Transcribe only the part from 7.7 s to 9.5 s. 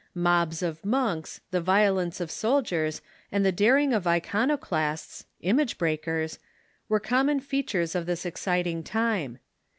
of this exciting time.